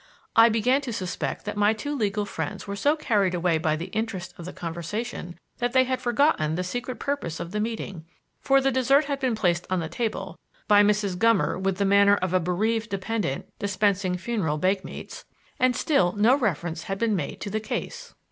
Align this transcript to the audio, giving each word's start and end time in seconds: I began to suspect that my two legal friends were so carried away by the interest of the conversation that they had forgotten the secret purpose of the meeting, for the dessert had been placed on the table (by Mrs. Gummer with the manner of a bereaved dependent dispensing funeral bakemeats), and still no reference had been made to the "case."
I 0.35 0.49
began 0.49 0.81
to 0.81 0.91
suspect 0.93 1.45
that 1.45 1.55
my 1.55 1.73
two 1.73 1.95
legal 1.95 2.25
friends 2.25 2.65
were 2.65 2.75
so 2.75 2.95
carried 2.95 3.35
away 3.35 3.59
by 3.59 3.75
the 3.75 3.91
interest 3.93 4.33
of 4.35 4.45
the 4.45 4.51
conversation 4.51 5.37
that 5.59 5.73
they 5.73 5.83
had 5.83 6.01
forgotten 6.01 6.55
the 6.55 6.63
secret 6.63 6.99
purpose 6.99 7.39
of 7.39 7.51
the 7.51 7.59
meeting, 7.59 8.05
for 8.39 8.59
the 8.59 8.71
dessert 8.71 9.05
had 9.05 9.19
been 9.19 9.35
placed 9.35 9.67
on 9.69 9.79
the 9.79 9.87
table 9.87 10.39
(by 10.67 10.81
Mrs. 10.81 11.17
Gummer 11.17 11.55
with 11.61 11.77
the 11.77 11.85
manner 11.85 12.15
of 12.15 12.33
a 12.33 12.39
bereaved 12.39 12.89
dependent 12.89 13.45
dispensing 13.59 14.17
funeral 14.17 14.57
bakemeats), 14.57 15.23
and 15.59 15.75
still 15.75 16.13
no 16.13 16.35
reference 16.35 16.85
had 16.85 16.97
been 16.97 17.15
made 17.15 17.39
to 17.41 17.51
the 17.51 17.59
"case." 17.59 18.15